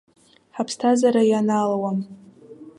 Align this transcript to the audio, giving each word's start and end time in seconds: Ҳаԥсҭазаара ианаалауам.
Ҳаԥсҭазаара 0.55 1.23
ианаалауам. 1.31 1.99